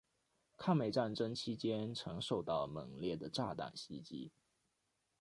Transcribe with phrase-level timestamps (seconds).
[0.57, 4.31] 抗美战争期间曾受到猛烈的炸弹袭击。